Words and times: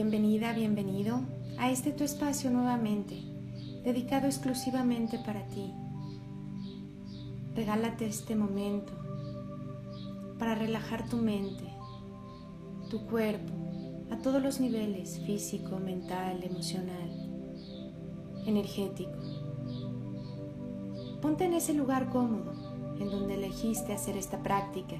Bienvenida, 0.00 0.52
bienvenido 0.52 1.22
a 1.58 1.72
este 1.72 1.90
tu 1.90 2.04
espacio 2.04 2.52
nuevamente, 2.52 3.16
dedicado 3.82 4.28
exclusivamente 4.28 5.18
para 5.18 5.44
ti. 5.48 5.74
Regálate 7.56 8.06
este 8.06 8.36
momento 8.36 8.92
para 10.38 10.54
relajar 10.54 11.08
tu 11.08 11.16
mente, 11.16 11.64
tu 12.88 13.06
cuerpo, 13.06 13.52
a 14.12 14.18
todos 14.18 14.40
los 14.40 14.60
niveles, 14.60 15.18
físico, 15.26 15.80
mental, 15.80 16.44
emocional, 16.44 17.10
energético. 18.46 19.18
Ponte 21.20 21.44
en 21.46 21.54
ese 21.54 21.74
lugar 21.74 22.08
cómodo 22.10 22.52
en 23.00 23.10
donde 23.10 23.34
elegiste 23.34 23.94
hacer 23.94 24.16
esta 24.16 24.44
práctica, 24.44 24.94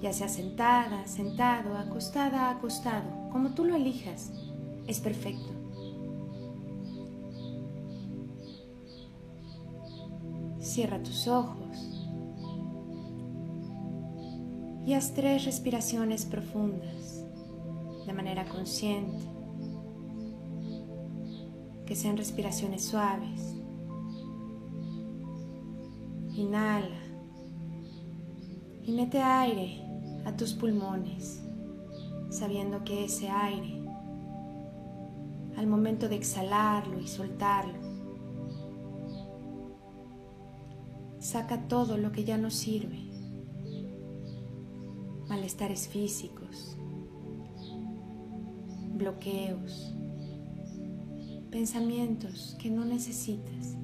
ya 0.00 0.12
sea 0.12 0.28
sentada, 0.28 1.06
sentado, 1.06 1.76
acostada, 1.76 2.50
acostado, 2.50 3.28
como 3.32 3.50
tú 3.50 3.64
lo 3.64 3.74
elijas, 3.74 4.32
es 4.86 5.00
perfecto. 5.00 5.50
Cierra 10.60 11.02
tus 11.02 11.26
ojos 11.26 11.76
y 14.86 14.94
haz 14.94 15.12
tres 15.14 15.44
respiraciones 15.44 16.24
profundas 16.24 17.24
de 18.06 18.12
manera 18.12 18.48
consciente, 18.48 19.24
que 21.86 21.96
sean 21.96 22.16
respiraciones 22.16 22.84
suaves. 22.84 23.54
Inhala 26.34 26.96
y 28.84 28.92
mete 28.92 29.20
aire 29.20 29.87
tus 30.38 30.54
pulmones, 30.54 31.42
sabiendo 32.30 32.84
que 32.84 33.04
ese 33.04 33.28
aire, 33.28 33.82
al 35.56 35.66
momento 35.66 36.08
de 36.08 36.14
exhalarlo 36.14 37.00
y 37.00 37.08
soltarlo, 37.08 37.74
saca 41.18 41.66
todo 41.66 41.98
lo 41.98 42.12
que 42.12 42.22
ya 42.22 42.38
no 42.38 42.50
sirve, 42.52 43.10
malestares 45.28 45.88
físicos, 45.88 46.78
bloqueos, 48.94 49.92
pensamientos 51.50 52.56
que 52.60 52.70
no 52.70 52.84
necesitas. 52.84 53.76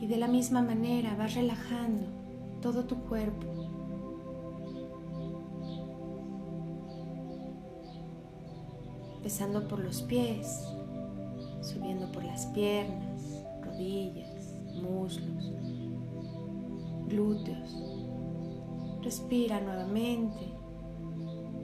Y 0.00 0.08
de 0.08 0.16
la 0.16 0.26
misma 0.26 0.60
manera 0.60 1.14
vas 1.14 1.34
relajando 1.34 2.06
todo 2.60 2.84
tu 2.84 2.96
cuerpo. 3.04 3.57
Empezando 9.28 9.68
por 9.68 9.80
los 9.80 10.00
pies, 10.00 10.64
subiendo 11.60 12.10
por 12.12 12.24
las 12.24 12.46
piernas, 12.46 13.44
rodillas, 13.62 14.54
muslos, 14.80 15.52
glúteos. 17.08 17.76
Respira 19.02 19.60
nuevamente, 19.60 20.50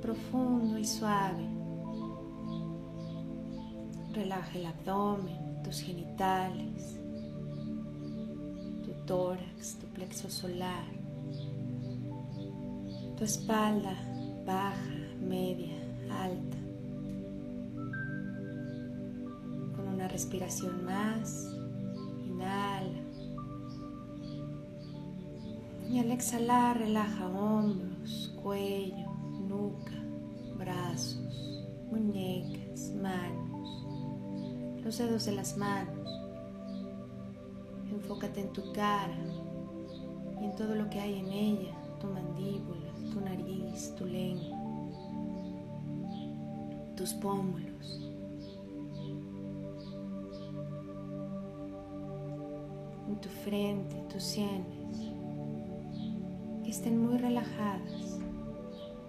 profundo 0.03 0.77
y 0.77 0.85
suave. 0.85 1.49
Relaja 4.13 4.59
el 4.59 4.67
abdomen, 4.67 5.63
tus 5.63 5.81
genitales, 5.81 7.01
tu 8.85 8.93
tórax, 9.07 9.79
tu 9.79 9.87
plexo 9.87 10.29
solar, 10.29 10.85
tu 13.17 13.25
espalda 13.25 13.97
baja, 14.45 15.17
media, 15.19 15.79
alta. 16.11 16.54
Respiración 20.35 20.85
más, 20.85 21.49
inhala. 22.25 23.01
Y 25.89 25.99
al 26.01 26.11
exhalar 26.11 26.79
relaja 26.79 27.29
hombros, 27.29 28.35
cuello, 28.43 29.13
nuca, 29.49 29.95
brazos, 30.59 31.65
muñecas, 31.91 32.91
manos 33.01 33.45
los 34.83 34.99
dedos 34.99 35.25
de 35.25 35.33
las 35.33 35.57
manos. 35.57 36.11
Enfócate 37.91 38.41
en 38.41 38.53
tu 38.53 38.73
cara 38.73 39.17
y 40.41 40.45
en 40.45 40.55
todo 40.57 40.75
lo 40.75 40.91
que 40.91 41.01
hay 41.01 41.21
en 41.21 41.29
ella, 41.29 41.75
tu 42.01 42.09
mandíbula, 42.09 42.93
tu 43.13 43.21
nariz, 43.21 43.95
tu 43.97 44.05
lengua, 44.05 44.59
tus 46.97 47.15
pómulos. 47.15 48.14
Tu 53.25 53.31
frente, 53.31 53.97
tus 54.13 54.23
sienes, 54.23 54.99
que 56.63 56.69
estén 56.69 57.01
muy 57.01 57.17
relajadas, 57.17 58.21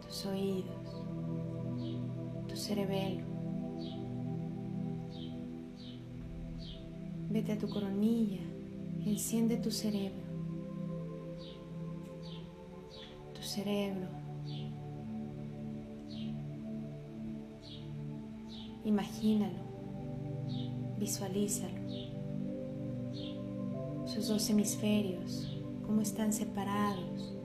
tus 0.02 0.26
oídos, 0.26 1.04
tu 2.48 2.56
cerebelo. 2.56 3.26
Vete 7.30 7.52
a 7.52 7.58
tu 7.58 7.68
coronilla, 7.68 8.40
enciende 9.06 9.58
tu 9.58 9.70
cerebro. 9.70 10.24
Tu 13.34 13.42
cerebro. 13.42 14.08
Imagínalo, 18.86 19.60
visualízalo. 20.98 21.85
Sus 24.16 24.30
dos 24.30 24.50
hemisferios, 24.50 25.62
cómo 25.86 26.00
están 26.00 26.32
separados 26.32 27.36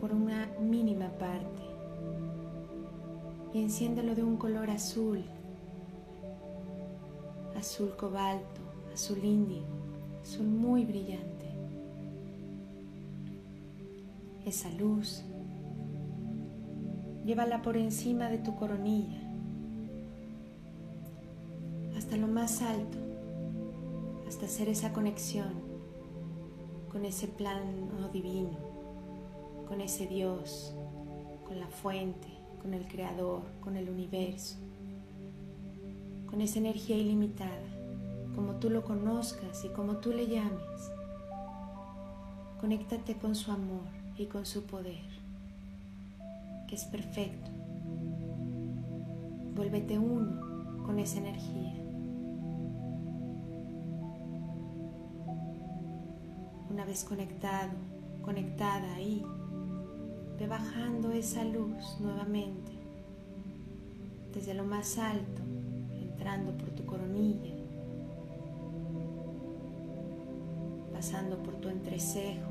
por 0.00 0.12
una 0.12 0.48
mínima 0.60 1.10
parte. 1.10 1.62
Y 3.54 3.62
enciéndelo 3.62 4.16
de 4.16 4.24
un 4.24 4.36
color 4.36 4.70
azul 4.70 5.22
azul 7.56 7.94
cobalto, 7.96 8.60
azul 8.92 9.24
índigo, 9.24 9.64
azul 10.22 10.46
muy 10.46 10.84
brillante. 10.84 11.46
Esa 14.44 14.70
luz, 14.72 15.22
llévala 17.24 17.62
por 17.62 17.76
encima 17.76 18.28
de 18.28 18.38
tu 18.38 18.56
coronilla, 18.56 19.22
hasta 21.96 22.16
lo 22.16 22.26
más 22.26 22.60
alto, 22.60 23.03
hasta 24.34 24.46
hacer 24.46 24.68
esa 24.68 24.92
conexión 24.92 25.52
con 26.90 27.04
ese 27.04 27.28
plano 27.28 28.08
divino, 28.12 28.58
con 29.68 29.80
ese 29.80 30.08
Dios, 30.08 30.74
con 31.46 31.60
la 31.60 31.68
fuente, 31.68 32.26
con 32.60 32.74
el 32.74 32.88
Creador, 32.88 33.42
con 33.62 33.76
el 33.76 33.88
universo 33.88 34.56
con 36.28 36.40
esa 36.40 36.58
energía 36.58 36.96
ilimitada, 36.96 37.62
como 38.34 38.56
tú 38.56 38.68
lo 38.68 38.82
conozcas 38.82 39.64
y 39.64 39.68
como 39.68 39.98
tú 39.98 40.10
le 40.10 40.26
llames. 40.26 40.90
Conéctate 42.60 43.14
con 43.14 43.36
su 43.36 43.52
amor 43.52 43.86
y 44.18 44.26
con 44.26 44.44
su 44.44 44.64
poder, 44.64 45.04
que 46.66 46.74
es 46.74 46.86
perfecto. 46.86 47.52
Vuélvete 49.54 49.96
uno 49.96 50.82
con 50.84 50.98
esa 50.98 51.18
energía. 51.18 51.73
Una 56.74 56.84
vez 56.84 57.04
conectado, 57.04 57.70
conectada 58.20 58.94
ahí, 58.96 59.24
ve 60.36 60.48
bajando 60.48 61.12
esa 61.12 61.44
luz 61.44 62.00
nuevamente 62.00 62.72
desde 64.34 64.54
lo 64.54 64.64
más 64.64 64.98
alto 64.98 65.44
por 66.58 66.70
tu 66.70 66.84
coronilla, 66.84 67.54
pasando 70.92 71.42
por 71.42 71.54
tu 71.56 71.68
entrecejo, 71.68 72.50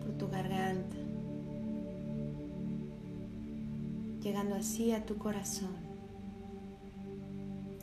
por 0.00 0.12
tu 0.18 0.28
garganta, 0.28 0.96
llegando 4.20 4.56
así 4.56 4.92
a 4.92 5.06
tu 5.06 5.16
corazón, 5.16 5.76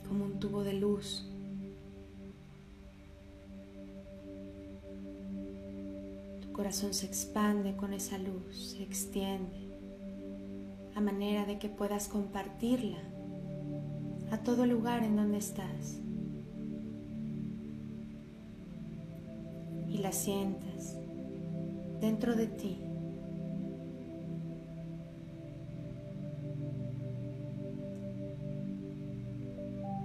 como 0.06 0.26
un 0.26 0.38
tubo 0.38 0.62
de 0.62 0.74
luz. 0.74 1.28
corazón 6.56 6.94
se 6.94 7.04
expande 7.04 7.76
con 7.76 7.92
esa 7.92 8.16
luz, 8.16 8.72
se 8.74 8.82
extiende, 8.82 9.68
a 10.94 11.02
manera 11.02 11.44
de 11.44 11.58
que 11.58 11.68
puedas 11.68 12.08
compartirla 12.08 12.96
a 14.30 14.38
todo 14.38 14.64
lugar 14.64 15.04
en 15.04 15.16
donde 15.16 15.36
estás. 15.36 16.00
Y 19.86 19.98
la 19.98 20.12
sientas 20.12 20.96
dentro 22.00 22.34
de 22.34 22.46
ti. 22.46 22.78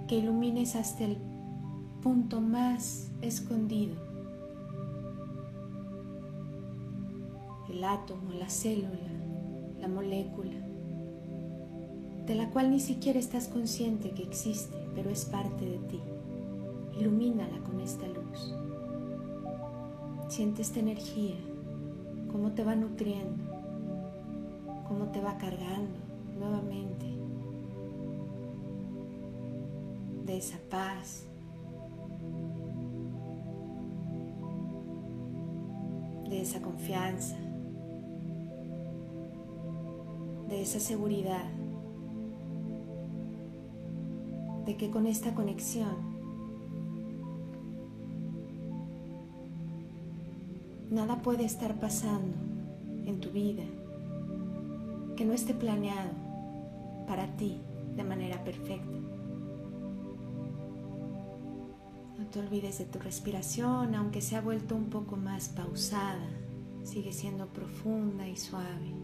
Que 0.06 0.18
ilumines 0.18 0.76
hasta 0.76 1.04
el 1.04 1.16
punto 2.02 2.42
más 2.42 3.10
escondido 3.22 4.11
el 7.82 7.88
átomo, 7.88 8.32
la 8.38 8.48
célula, 8.48 9.10
la 9.80 9.88
molécula, 9.88 10.54
de 12.26 12.34
la 12.36 12.48
cual 12.50 12.70
ni 12.70 12.78
siquiera 12.78 13.18
estás 13.18 13.48
consciente 13.48 14.12
que 14.12 14.22
existe, 14.22 14.76
pero 14.94 15.10
es 15.10 15.24
parte 15.24 15.64
de 15.64 15.78
ti. 15.78 16.00
Ilumínala 16.96 17.58
con 17.64 17.80
esta 17.80 18.06
luz. 18.06 18.54
Siente 20.28 20.62
esta 20.62 20.78
energía, 20.78 21.34
cómo 22.30 22.52
te 22.52 22.62
va 22.62 22.76
nutriendo, 22.76 23.42
cómo 24.86 25.06
te 25.06 25.20
va 25.20 25.36
cargando 25.36 25.98
nuevamente 26.38 27.06
de 30.24 30.36
esa 30.36 30.58
paz, 30.70 31.26
de 36.30 36.40
esa 36.40 36.62
confianza, 36.62 37.36
de 40.52 40.60
esa 40.62 40.78
seguridad, 40.78 41.46
de 44.66 44.76
que 44.76 44.90
con 44.90 45.06
esta 45.06 45.34
conexión 45.34 46.12
Nada 50.92 51.22
puede 51.22 51.46
estar 51.46 51.80
pasando 51.80 52.36
en 53.06 53.18
tu 53.18 53.30
vida 53.30 53.62
que 55.16 55.24
no 55.24 55.32
esté 55.32 55.54
planeado 55.54 56.10
para 57.08 57.34
ti 57.38 57.62
de 57.96 58.04
manera 58.04 58.44
perfecta. 58.44 58.98
No 62.18 62.26
te 62.26 62.40
olvides 62.40 62.76
de 62.76 62.84
tu 62.84 62.98
respiración, 62.98 63.94
aunque 63.94 64.20
se 64.20 64.36
ha 64.36 64.42
vuelto 64.42 64.76
un 64.76 64.90
poco 64.90 65.16
más 65.16 65.48
pausada, 65.48 66.28
sigue 66.84 67.14
siendo 67.14 67.46
profunda 67.46 68.28
y 68.28 68.36
suave. 68.36 69.01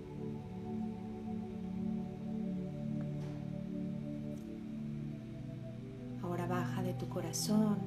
Tu 6.99 7.09
corazón 7.09 7.79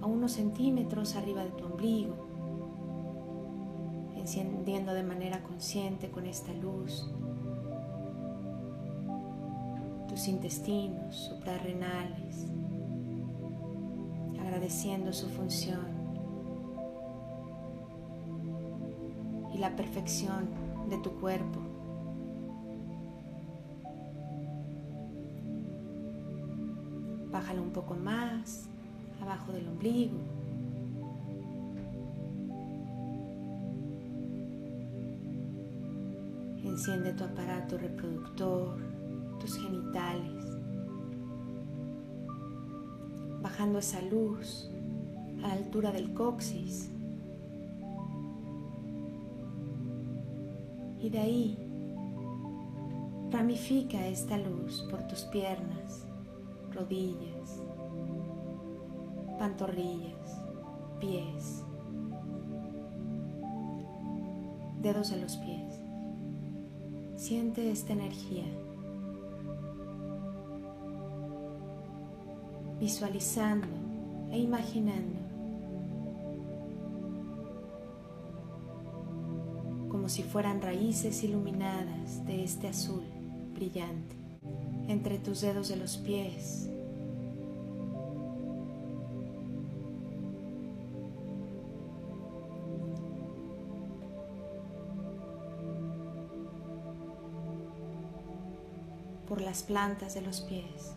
a 0.00 0.06
unos 0.06 0.32
centímetros 0.32 1.16
arriba 1.16 1.44
de 1.44 1.50
tu 1.50 1.66
ombligo, 1.66 2.16
encendiendo 4.16 4.94
de 4.94 5.02
manera 5.02 5.42
consciente 5.42 6.10
con 6.10 6.26
esta 6.26 6.52
luz 6.54 7.10
tus 10.08 10.26
intestinos 10.26 11.14
suprarrenales, 11.14 12.46
agradeciendo 14.40 15.12
su 15.12 15.28
función 15.28 15.86
y 19.54 19.58
la 19.58 19.76
perfección 19.76 20.48
de 20.88 20.98
tu 20.98 21.12
cuerpo. 21.20 21.69
Bájalo 27.50 27.64
un 27.66 27.72
poco 27.72 27.96
más 27.96 28.68
abajo 29.20 29.50
del 29.50 29.66
ombligo. 29.66 30.18
Enciende 36.62 37.12
tu 37.12 37.24
aparato 37.24 37.76
reproductor, 37.76 38.78
tus 39.40 39.56
genitales, 39.56 40.44
bajando 43.42 43.80
esa 43.80 44.00
luz 44.02 44.70
a 45.42 45.48
la 45.48 45.54
altura 45.54 45.90
del 45.90 46.14
coxis. 46.14 46.88
Y 51.00 51.10
de 51.10 51.18
ahí 51.18 51.58
ramifica 53.32 54.06
esta 54.06 54.38
luz 54.38 54.86
por 54.88 55.04
tus 55.08 55.22
piernas, 55.22 56.06
rodillas, 56.72 57.39
pantorrillas, 59.40 60.38
pies, 61.00 61.64
dedos 64.82 65.08
de 65.08 65.16
los 65.16 65.38
pies. 65.38 65.80
Siente 67.16 67.70
esta 67.70 67.94
energía. 67.94 68.44
Visualizando 72.78 73.66
e 74.30 74.38
imaginando 74.38 75.18
como 79.88 80.10
si 80.10 80.22
fueran 80.22 80.60
raíces 80.60 81.24
iluminadas 81.24 82.26
de 82.26 82.44
este 82.44 82.68
azul 82.68 83.04
brillante 83.54 84.16
entre 84.88 85.18
tus 85.18 85.40
dedos 85.40 85.68
de 85.68 85.76
los 85.76 85.96
pies 85.96 86.68
las 99.40 99.62
plantas 99.62 100.14
de 100.14 100.22
los 100.22 100.40
pies, 100.40 100.92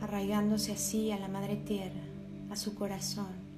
arraigándose 0.00 0.72
así 0.72 1.12
a 1.12 1.18
la 1.18 1.28
Madre 1.28 1.56
Tierra, 1.56 2.02
a 2.50 2.56
su 2.56 2.74
corazón. 2.74 3.50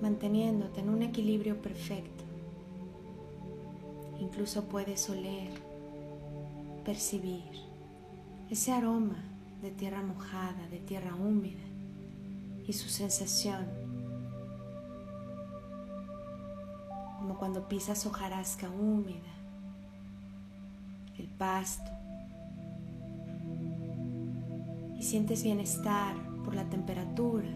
manteniéndote 0.00 0.80
en 0.80 0.88
un 0.88 1.02
equilibrio 1.02 1.60
perfecto. 1.60 2.24
Incluso 4.20 4.64
puedes 4.64 5.08
oler, 5.10 5.50
percibir 6.84 7.44
ese 8.48 8.72
aroma 8.72 9.27
de 9.62 9.70
tierra 9.70 10.02
mojada, 10.02 10.68
de 10.70 10.78
tierra 10.78 11.14
húmeda 11.14 11.64
y 12.66 12.72
su 12.72 12.88
sensación 12.88 13.66
como 17.18 17.36
cuando 17.38 17.68
pisas 17.68 18.06
hojarasca 18.06 18.70
húmeda, 18.70 19.34
el 21.18 21.26
pasto 21.26 21.90
y 24.96 25.02
sientes 25.02 25.42
bienestar 25.42 26.14
por 26.44 26.54
la 26.54 26.64
temperatura 26.64 27.48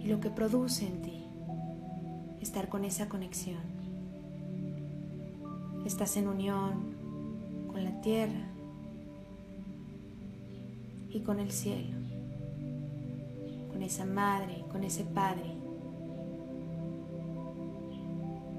y 0.00 0.06
lo 0.06 0.20
que 0.20 0.30
produce 0.30 0.86
en 0.86 1.02
ti 1.02 1.24
estar 2.40 2.68
con 2.68 2.84
esa 2.84 3.08
conexión. 3.08 3.62
Estás 5.86 6.16
en 6.16 6.28
unión 6.28 6.94
con 7.72 7.84
la 7.84 8.00
tierra 8.02 8.59
y 11.12 11.20
con 11.20 11.40
el 11.40 11.50
cielo, 11.50 11.96
con 13.70 13.82
esa 13.82 14.04
madre, 14.04 14.64
con 14.70 14.84
ese 14.84 15.04
padre 15.04 15.50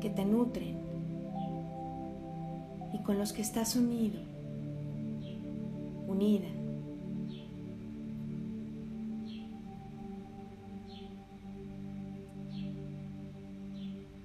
que 0.02 0.10
te 0.10 0.26
nutren 0.26 0.78
y 2.94 3.00
con 3.04 3.18
los 3.18 3.32
que 3.32 3.42
estás 3.42 3.76
unido, 3.76 4.20
unida. 6.08 6.48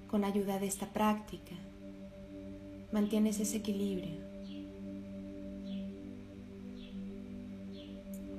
Con 0.07 0.23
ayuda 0.23 0.57
de 0.57 0.67
esta 0.67 0.87
práctica, 0.87 1.53
mantienes 2.91 3.39
ese 3.39 3.57
equilibrio 3.57 4.26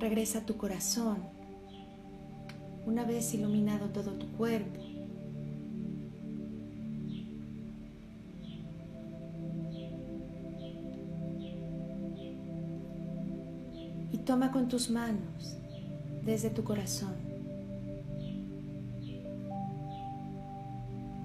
Regresa 0.08 0.38
a 0.38 0.46
tu 0.46 0.56
corazón 0.56 1.18
una 2.86 3.04
vez 3.04 3.34
iluminado 3.34 3.90
todo 3.90 4.12
tu 4.12 4.26
cuerpo. 4.38 4.80
Y 14.10 14.16
toma 14.24 14.50
con 14.50 14.68
tus 14.68 14.88
manos 14.88 15.58
desde 16.24 16.48
tu 16.48 16.64
corazón 16.64 17.14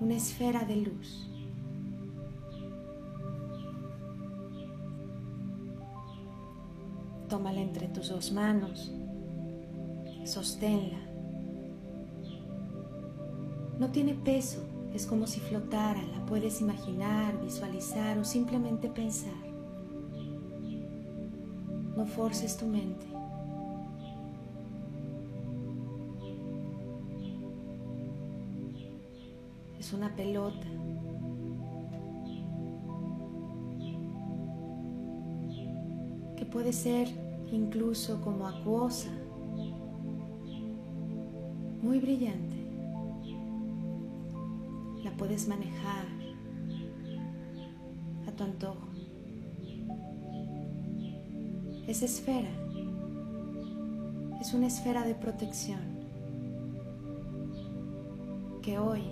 una 0.02 0.18
esfera 0.18 0.66
de 0.66 0.76
luz. 0.76 1.33
Tómala 7.44 7.60
entre 7.60 7.90
tus 7.90 8.08
dos 8.08 8.32
manos 8.32 8.90
Sosténla. 10.24 11.00
No 13.78 13.90
tiene 13.90 14.14
peso, 14.14 14.64
es 14.94 15.06
como 15.06 15.28
si 15.28 15.42
flotara, 15.42 16.02
la 16.02 16.26
puedes 16.26 16.62
imaginar, 16.62 17.38
visualizar 17.42 18.18
o 18.18 18.24
simplemente 18.24 18.88
pensar. 18.88 19.34
No 21.98 22.06
forces 22.06 22.56
tu 22.56 22.66
mente. 22.68 23.06
Es 29.78 29.92
una 29.92 30.16
pelota. 30.16 30.68
que 36.38 36.46
puede 36.46 36.72
ser 36.74 37.33
incluso 37.54 38.20
como 38.20 38.48
acuosa, 38.48 39.12
muy 41.82 42.00
brillante. 42.00 42.54
Puedes 45.18 45.48
manejar 45.48 46.06
a 48.28 48.32
tu 48.34 48.44
antojo. 48.44 48.90
Esa 51.88 52.04
esfera. 52.04 52.50
Es 54.42 54.54
una 54.54 54.68
esfera 54.68 55.06
de 55.06 55.16
protección 55.16 55.80
que 58.62 58.78
hoy 58.78 59.04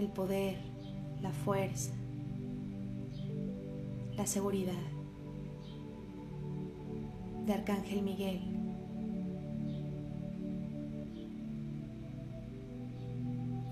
el 0.00 0.08
poder, 0.08 0.56
la 1.20 1.30
fuerza, 1.30 1.92
la 4.16 4.26
seguridad 4.26 4.72
de 7.46 7.52
Arcángel 7.52 8.02
Miguel 8.02 8.62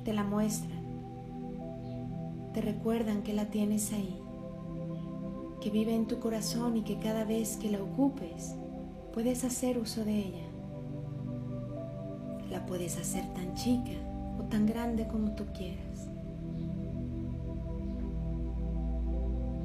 te 0.05 0.13
la 0.15 0.25
muestran, 0.25 0.81
te 2.55 2.61
recuerdan 2.61 3.23
que 3.23 3.35
la 3.35 3.47
tienes 3.47 3.93
ahí, 3.93 4.19
que 5.61 5.71
vive 5.71 5.95
en 5.95 6.07
tu 6.07 6.19
corazón 6.19 6.77
y 6.77 6.83
que 6.83 6.99
cada 6.99 7.25
vez 7.25 7.57
que 7.57 7.71
la 7.71 7.83
ocupes 7.83 8.55
puedes 9.13 9.45
hacer 9.45 9.79
uso 9.79 10.05
de 10.05 10.19
ella. 10.19 10.47
La 12.51 12.67
puedes 12.67 12.97
hacer 12.99 13.25
tan 13.35 13.55
chica 13.55 13.93
o 14.39 14.43
tan 14.45 14.67
grande 14.67 15.07
como 15.07 15.33
tú 15.33 15.45
quieras. 15.57 16.09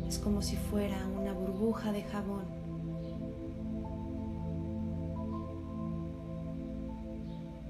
Es 0.07 0.19
como 0.19 0.41
si 0.41 0.55
fuera 0.55 0.97
una 1.19 1.33
burbuja 1.33 1.91
de 1.91 2.03
jabón. 2.03 2.64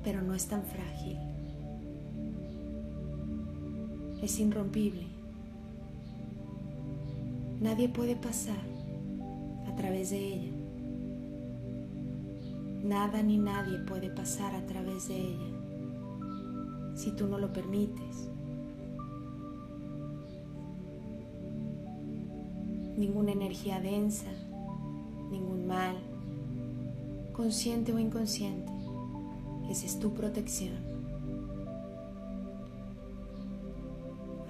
Pero 0.05 0.21
no 0.21 0.33
es 0.33 0.47
tan 0.47 0.63
frágil 0.63 1.17
es 4.25 4.39
irrompible. 4.39 5.05
Nadie 7.61 7.89
puede 7.89 8.15
pasar 8.15 8.57
a 9.67 9.75
través 9.75 10.09
de 10.09 10.33
ella. 10.33 10.51
Nada 12.83 13.21
ni 13.23 13.37
nadie 13.37 13.79
puede 13.79 14.09
pasar 14.09 14.55
a 14.55 14.65
través 14.65 15.07
de 15.07 15.17
ella 15.17 15.51
si 16.95 17.11
tú 17.11 17.27
no 17.27 17.37
lo 17.37 17.53
permites. 17.53 18.29
Ninguna 22.97 23.31
energía 23.31 23.79
densa, 23.79 24.31
ningún 25.29 25.67
mal, 25.67 25.97
consciente 27.33 27.91
o 27.93 27.99
inconsciente, 27.99 28.71
esa 29.69 29.85
es 29.85 29.99
tu 29.99 30.13
protección. 30.13 30.77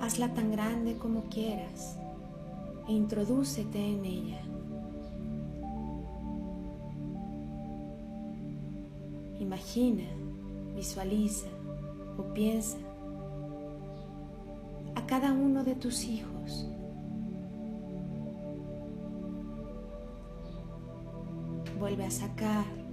Hazla 0.02 0.34
tan 0.34 0.52
grande 0.52 0.98
como 0.98 1.24
quieras 1.30 1.98
e 2.88 2.94
introdúcete 2.94 3.80
en 3.80 4.06
ella. 4.06 4.42
Imagina, 9.40 10.04
visualiza 10.76 11.48
o 12.18 12.34
piensa 12.34 12.78
a 14.96 15.06
cada 15.06 15.32
uno 15.34 15.64
de 15.64 15.76
tus 15.76 16.04
hijos. 16.04 16.68
Vuelve 21.80 22.06
a 22.06 22.12
sacar 22.12 22.85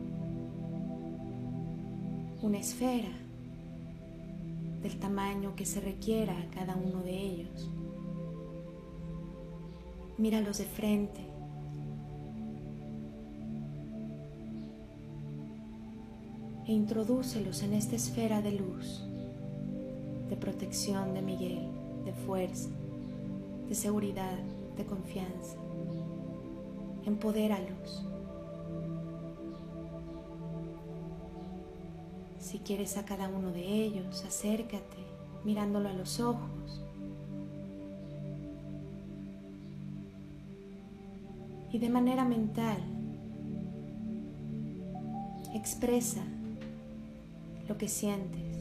una 2.42 2.58
esfera 2.58 3.08
del 4.82 4.99
tamaño 4.99 5.54
que 5.54 5.64
se 5.64 5.80
requiera 5.80 6.37
a 6.37 6.50
cada 6.50 6.75
uno 6.75 7.00
de 7.02 7.16
ellos. 7.16 7.70
Míralos 10.18 10.58
de 10.58 10.64
frente. 10.64 11.20
E 16.66 16.72
introdúcelos 16.72 17.62
en 17.62 17.75
esta 17.75 17.94
esfera 17.94 18.42
de 18.42 18.52
luz, 18.52 19.04
de 20.28 20.37
protección 20.37 21.14
de 21.14 21.22
Miguel, 21.22 21.68
de 22.04 22.12
fuerza, 22.12 22.70
de 23.68 23.75
seguridad, 23.75 24.38
de 24.76 24.84
confianza. 24.84 25.56
Empodéralos. 27.04 28.12
Si 32.42 32.58
quieres 32.58 32.96
a 32.96 33.04
cada 33.04 33.28
uno 33.28 33.52
de 33.52 33.62
ellos, 33.64 34.25
acércate 34.25 34.96
mirándolo 35.44 35.88
a 35.88 35.92
los 35.92 36.18
ojos. 36.18 36.82
Y 41.72 41.78
de 41.78 41.88
manera 41.88 42.25
mental, 42.25 42.78
expresa 45.54 46.25
lo 47.68 47.78
que 47.78 47.88
sientes 47.88 48.58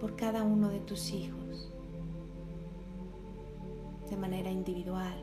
por 0.00 0.16
cada 0.16 0.44
uno 0.44 0.70
de 0.70 0.80
tus 0.80 1.12
hijos 1.12 1.70
de 4.08 4.16
manera 4.16 4.50
individual. 4.50 5.21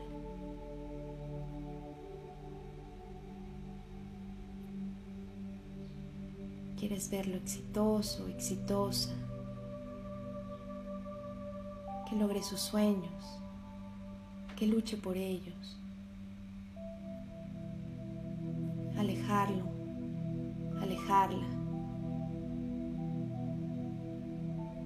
Quieres 6.90 7.08
verlo 7.08 7.36
exitoso, 7.36 8.26
exitosa, 8.26 9.14
que 12.08 12.16
logre 12.16 12.42
sus 12.42 12.58
sueños, 12.58 13.38
que 14.56 14.66
luche 14.66 14.96
por 14.96 15.16
ellos. 15.16 15.78
Alejarlo, 18.98 19.62
alejarla 20.82 21.46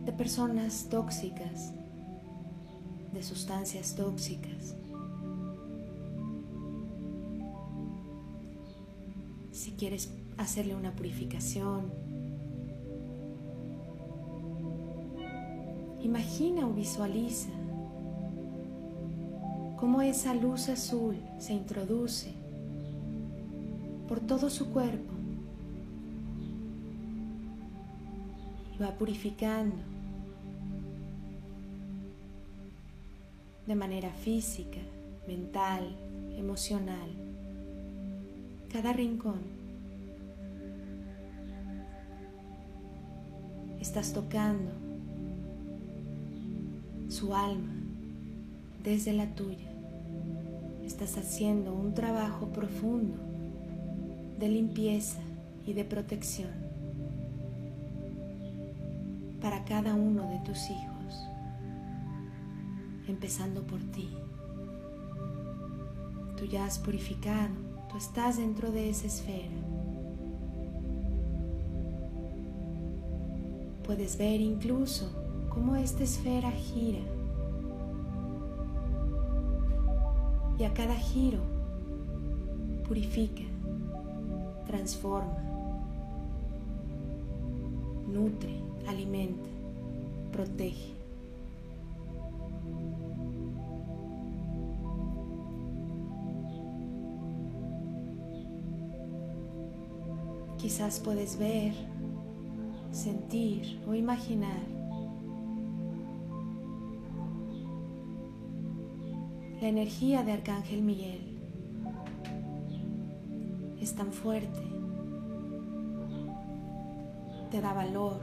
de 0.04 0.12
personas 0.12 0.86
tóxicas, 0.90 1.72
de 3.14 3.22
sustancias 3.22 3.94
tóxicas. 3.94 4.76
Si 9.52 9.72
quieres 9.72 10.10
hacerle 10.38 10.74
una 10.74 10.92
purificación. 10.92 11.92
Imagina 16.02 16.66
o 16.66 16.72
visualiza 16.72 17.50
cómo 19.78 20.02
esa 20.02 20.34
luz 20.34 20.68
azul 20.68 21.16
se 21.38 21.54
introduce 21.54 22.32
por 24.08 24.20
todo 24.20 24.50
su 24.50 24.70
cuerpo. 24.70 25.12
Y 28.74 28.82
va 28.82 28.90
purificando 28.92 29.76
de 33.66 33.74
manera 33.74 34.10
física, 34.10 34.80
mental, 35.26 35.96
emocional, 36.36 37.08
cada 38.70 38.92
rincón 38.92 39.63
Estás 43.94 44.12
tocando 44.12 44.72
su 47.08 47.32
alma 47.32 47.74
desde 48.82 49.12
la 49.12 49.36
tuya. 49.36 49.70
Estás 50.84 51.16
haciendo 51.16 51.72
un 51.72 51.94
trabajo 51.94 52.48
profundo 52.48 53.14
de 54.40 54.48
limpieza 54.48 55.20
y 55.64 55.74
de 55.74 55.84
protección 55.84 56.50
para 59.40 59.64
cada 59.64 59.94
uno 59.94 60.28
de 60.28 60.40
tus 60.40 60.58
hijos, 60.70 61.14
empezando 63.06 63.62
por 63.62 63.78
ti. 63.92 64.08
Tú 66.36 66.46
ya 66.46 66.66
has 66.66 66.80
purificado, 66.80 67.54
Tú 67.88 67.98
estás 67.98 68.38
dentro 68.38 68.72
de 68.72 68.90
esa 68.90 69.06
esfera. 69.06 69.73
Puedes 73.84 74.16
ver 74.16 74.40
incluso 74.40 75.10
cómo 75.50 75.76
esta 75.76 76.04
esfera 76.04 76.50
gira. 76.50 77.00
Y 80.58 80.64
a 80.64 80.72
cada 80.72 80.94
giro 80.94 81.38
purifica, 82.88 83.42
transforma, 84.66 85.36
nutre, 88.06 88.54
alimenta, 88.86 89.48
protege. 90.32 90.94
Quizás 100.58 100.98
puedes 101.00 101.38
ver, 101.38 101.74
sentir 102.94 103.80
o 103.88 103.94
imaginar 103.94 104.60
la 109.60 109.68
energía 109.68 110.22
de 110.22 110.32
Arcángel 110.32 110.80
Miguel. 110.80 111.36
Es 113.80 113.94
tan 113.96 114.12
fuerte, 114.12 114.62
te 117.50 117.60
da 117.60 117.72
valor, 117.72 118.20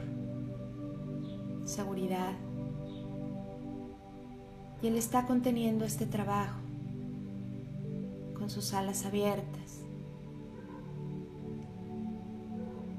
seguridad. 1.64 2.32
Y 4.82 4.86
Él 4.88 4.96
está 4.96 5.26
conteniendo 5.26 5.84
este 5.84 6.06
trabajo 6.06 6.58
con 8.34 8.50
sus 8.50 8.72
alas 8.72 9.04
abiertas 9.04 9.81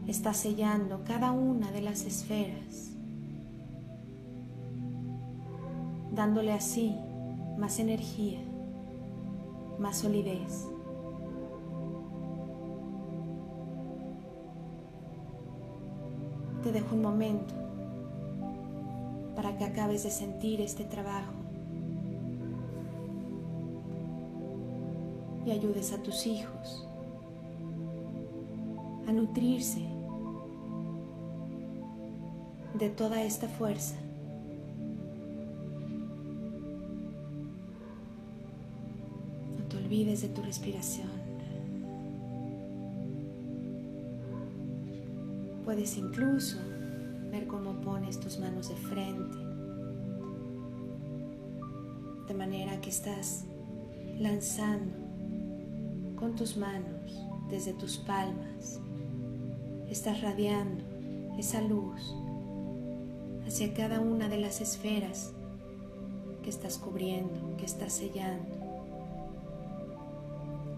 está 0.07 0.33
sellando 0.33 1.03
cada 1.05 1.31
una 1.31 1.71
de 1.71 1.81
las 1.81 2.05
esferas, 2.05 2.91
dándole 6.11 6.51
así 6.51 6.95
más 7.57 7.79
energía, 7.79 8.39
más 9.79 9.97
solidez. 9.97 10.67
Te 16.63 16.71
dejo 16.71 16.95
un 16.95 17.01
momento 17.01 17.53
para 19.35 19.57
que 19.57 19.65
acabes 19.65 20.03
de 20.03 20.11
sentir 20.11 20.61
este 20.61 20.85
trabajo 20.85 21.33
y 25.45 25.51
ayudes 25.51 25.91
a 25.91 25.97
tus 26.01 26.25
hijos 26.25 26.87
a 29.07 29.11
nutrirse 29.11 29.92
de 32.83 32.89
toda 32.89 33.23
esta 33.23 33.47
fuerza. 33.47 33.95
No 39.57 39.63
te 39.69 39.77
olvides 39.77 40.21
de 40.21 40.27
tu 40.27 40.41
respiración. 40.41 41.07
Puedes 45.63 45.95
incluso 45.97 46.57
ver 47.31 47.47
cómo 47.47 47.71
pones 47.79 48.19
tus 48.19 48.37
manos 48.37 48.67
de 48.67 48.75
frente, 48.75 49.37
de 52.27 52.33
manera 52.33 52.81
que 52.81 52.89
estás 52.89 53.45
lanzando 54.19 54.93
con 56.17 56.35
tus 56.35 56.57
manos 56.57 57.17
desde 57.49 57.71
tus 57.75 57.95
palmas, 57.95 58.81
estás 59.87 60.19
radiando 60.21 60.83
esa 61.37 61.61
luz 61.61 62.13
hacia 63.47 63.73
cada 63.73 63.99
una 63.99 64.29
de 64.29 64.37
las 64.37 64.61
esferas 64.61 65.33
que 66.43 66.49
estás 66.49 66.77
cubriendo, 66.77 67.55
que 67.57 67.65
estás 67.65 67.93
sellando. 67.93 68.45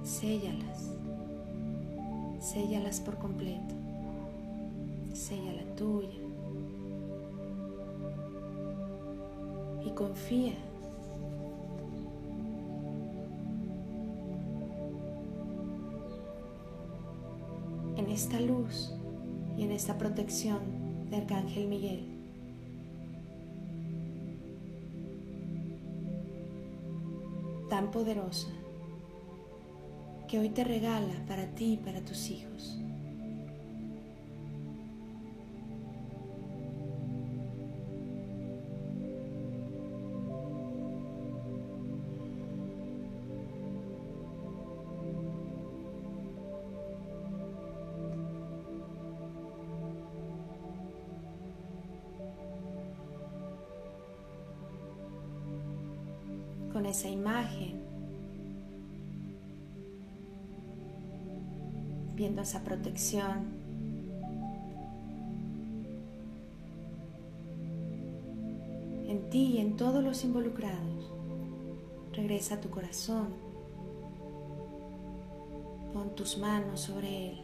Séllalas, 0.03 0.91
séllalas 2.39 2.99
por 2.99 3.17
completo, 3.17 3.73
sella 5.13 5.53
la 5.53 5.75
tuya 5.75 6.09
y 9.83 9.89
confía 9.91 10.53
en 17.97 18.09
esta 18.09 18.39
luz 18.39 18.93
y 19.57 19.63
en 19.63 19.71
esta 19.71 19.97
protección 19.97 20.59
de 21.09 21.17
Arcángel 21.17 21.67
Miguel. 21.67 22.14
Tan 27.69 27.91
poderosa 27.91 28.49
que 30.27 30.39
hoy 30.39 30.49
te 30.49 30.63
regala 30.63 31.25
para 31.27 31.47
ti 31.55 31.73
y 31.73 31.77
para 31.77 32.01
tus 32.01 32.29
hijos. 32.29 32.79
En 69.07 69.29
ti 69.29 69.47
y 69.55 69.57
en 69.57 69.75
todos 69.75 70.01
los 70.01 70.23
involucrados, 70.23 71.11
regresa 72.13 72.55
a 72.55 72.61
tu 72.61 72.69
corazón, 72.69 73.33
pon 75.93 76.15
tus 76.15 76.37
manos 76.37 76.79
sobre 76.79 77.31
él. 77.31 77.41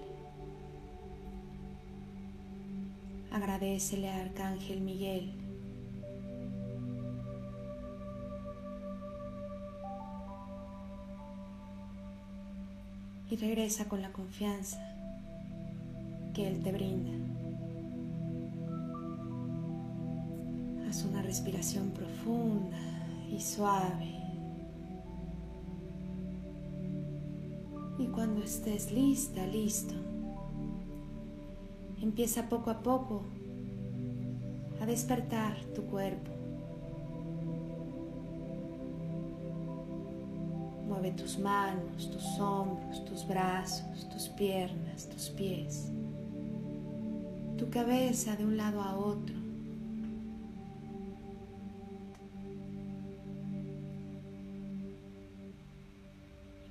Agradecele 3.34 4.10
a 4.10 4.22
Arcángel 4.22 4.80
Miguel. 4.80 5.34
Y 13.30 13.36
regresa 13.36 13.90
con 13.90 14.02
la 14.02 14.14
confianza 14.14 15.01
que 16.34 16.48
Él 16.48 16.62
te 16.62 16.72
brinda. 16.72 17.12
Haz 20.88 21.06
una 21.06 21.22
respiración 21.22 21.92
profunda 21.92 22.78
y 23.32 23.40
suave. 23.40 24.22
Y 27.98 28.08
cuando 28.08 28.44
estés 28.44 28.92
lista, 28.92 29.46
listo, 29.46 29.94
empieza 32.02 32.50
poco 32.50 32.72
a 32.72 32.82
poco 32.82 33.24
a 34.82 34.86
despertar 34.86 35.56
tu 35.76 35.84
cuerpo. 35.84 36.32
Mueve 40.88 41.12
tus 41.12 41.38
manos, 41.40 42.10
tus 42.12 42.40
hombros, 42.40 43.06
tus 43.06 43.26
brazos, 43.28 44.10
tus 44.10 44.28
piernas, 44.30 45.08
tus 45.08 45.30
pies, 45.30 45.92
tu 47.62 47.70
cabeza 47.70 48.36
de 48.36 48.44
un 48.44 48.58
lado 48.58 48.82
a 48.82 48.98
otro. 48.98 49.36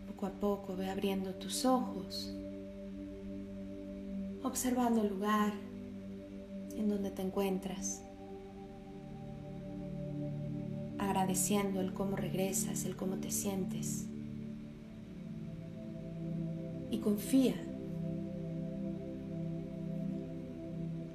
Poco 0.08 0.26
a 0.26 0.30
poco 0.30 0.76
ve 0.76 0.90
abriendo 0.90 1.30
tus 1.34 1.64
ojos, 1.64 2.34
observando 4.42 5.02
el 5.02 5.10
lugar 5.10 5.52
en 6.76 6.88
donde 6.88 7.10
te 7.10 7.22
encuentras. 7.22 8.02
agradeciendo 10.98 11.80
el 11.80 11.92
cómo 11.94 12.14
regresas, 12.14 12.84
el 12.84 12.94
cómo 12.94 13.16
te 13.16 13.30
sientes. 13.30 14.06
Y 16.90 16.98
confía. 16.98 17.69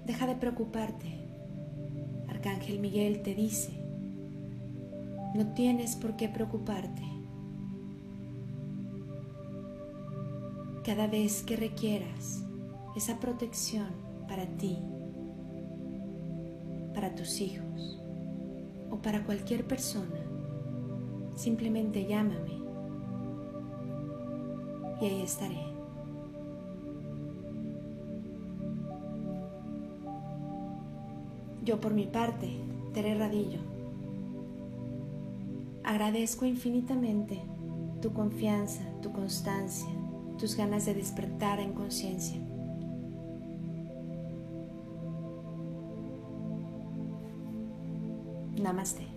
Deja 0.06 0.28
de 0.28 0.36
preocuparte. 0.36 1.28
Arcángel 2.28 2.80
Miguel 2.80 3.22
te 3.22 3.34
dice, 3.36 3.74
no 5.34 5.54
tienes 5.54 5.96
por 5.96 6.16
qué 6.16 6.30
preocuparte. 6.30 7.16
cada 10.86 11.08
vez 11.08 11.42
que 11.42 11.56
requieras 11.56 12.44
esa 12.96 13.20
protección 13.20 13.88
para 14.28 14.46
ti, 14.46 14.78
para 16.94 17.16
tus 17.16 17.42
hijos 17.42 18.00
o 18.92 18.98
para 18.98 19.26
cualquier 19.26 19.66
persona, 19.66 20.20
simplemente 21.36 22.06
llámame 22.06 22.62
y 25.02 25.06
ahí 25.06 25.22
estaré. 25.24 25.75
Yo 31.66 31.82
por 31.82 31.96
mi 31.96 32.06
parte, 32.06 32.48
Tere 32.94 33.16
Radillo, 33.16 33.58
agradezco 35.84 36.46
infinitamente 36.46 37.42
tu 38.04 38.14
confianza, 38.14 38.84
tu 39.02 39.12
constancia, 39.12 39.90
tus 40.38 40.56
ganas 40.56 40.86
de 40.86 40.94
despertar 40.94 41.60
en 41.60 41.74
conciencia. 41.74 42.40
Namaste. 48.62 49.15